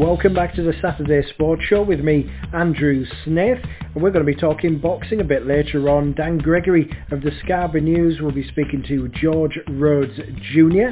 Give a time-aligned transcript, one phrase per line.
[0.00, 3.58] Welcome back to the Saturday Sports Show with me, Andrew Smith.
[3.92, 6.12] And we're going to be talking boxing a bit later on.
[6.12, 10.16] Dan Gregory of the Scarborough News will be speaking to George Rhodes
[10.52, 10.90] Jr.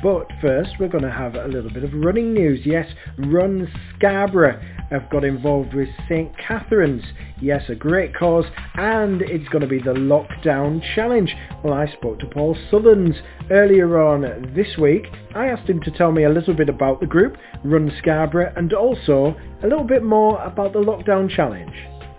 [0.00, 2.60] But first, we're going to have a little bit of running news.
[2.64, 2.86] Yes,
[3.18, 6.30] Run Scarborough have got involved with St.
[6.38, 7.02] Catherine's.
[7.42, 8.44] Yes, a great cause.
[8.74, 11.34] And it's going to be the Lockdown Challenge.
[11.64, 13.16] Well, I spoke to Paul Southerns
[13.50, 15.06] earlier on this week.
[15.34, 18.72] I asked him to tell me a little bit about the group, Run Scarborough, and
[18.72, 19.34] also
[19.64, 21.74] a little bit more about the Lockdown Challenge.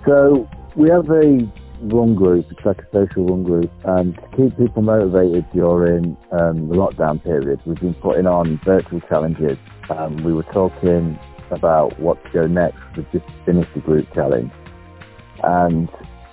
[0.08, 0.48] So
[0.78, 4.82] we have a run group, it's like a social run group, and to keep people
[4.82, 9.58] motivated during um, the lockdown period, we've been putting on virtual challenges.
[9.90, 11.20] Um, we were talking
[11.52, 12.78] about what to go next.
[12.96, 14.50] We've just finished the group challenge,
[15.44, 15.90] and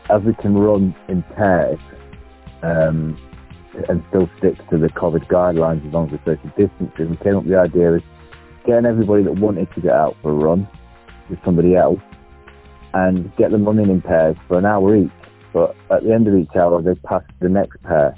[0.08, 1.80] as we can run in pairs
[2.62, 3.18] um,
[3.88, 7.38] and still stick to the COVID guidelines as long as we're social distancing, we came
[7.38, 8.02] up with the idea of
[8.64, 10.68] getting everybody that wanted to get out for a run
[11.28, 11.98] with somebody else
[12.94, 15.10] and get them running in pairs for an hour each.
[15.52, 18.14] But at the end of each hour, they pass the next pair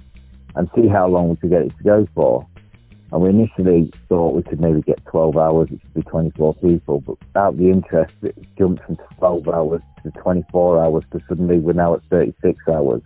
[0.54, 2.46] and see how long we could get it to go for.
[3.12, 7.00] And we initially thought we could maybe get 12 hours, which would be 24 people,
[7.00, 11.72] but out the interest, it jumped from 12 hours to 24 hours to suddenly we're
[11.72, 13.02] now at 36 hours.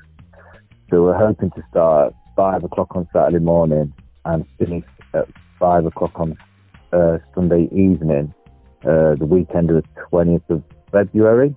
[0.90, 3.92] So we're hoping to start at 5 o'clock on Saturday morning
[4.24, 4.84] and finish
[5.14, 6.36] at 5 o'clock on
[6.92, 8.34] uh, Sunday evening,
[8.84, 11.54] uh, the weekend of the 20th of February.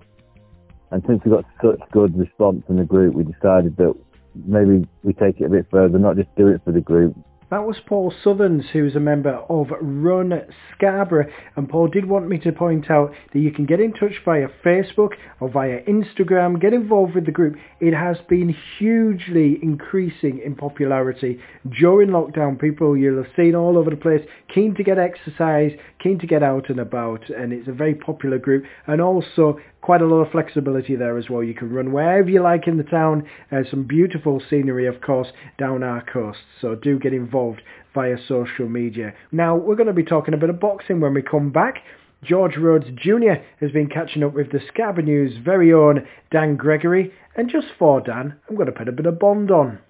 [0.90, 3.94] And since we got such good response from the group, we decided that
[4.34, 7.16] maybe we take it a bit further, not just do it for the group,
[7.54, 10.32] that was Paul Southerns, who's a member of Run
[10.74, 11.30] Scarborough.
[11.54, 14.48] And Paul did want me to point out that you can get in touch via
[14.64, 17.54] Facebook or via Instagram, get involved with the group.
[17.78, 21.38] It has been hugely increasing in popularity
[21.78, 22.60] during lockdown.
[22.60, 25.70] People you'll have seen all over the place, keen to get exercise,
[26.02, 27.30] keen to get out and about.
[27.30, 28.64] And it's a very popular group.
[28.88, 31.44] And also quite a lot of flexibility there as well.
[31.44, 33.28] You can run wherever you like in the town.
[33.52, 35.28] Uh, some beautiful scenery, of course,
[35.58, 36.38] down our coast.
[36.62, 37.60] So do get involved
[37.92, 39.12] via social media.
[39.30, 41.82] Now, we're going to be talking a bit of boxing when we come back.
[42.22, 43.42] George Rhodes Jr.
[43.60, 47.12] has been catching up with the Scarborough News' very own Dan Gregory.
[47.36, 49.80] And just for Dan, I'm going to put a bit of Bond on.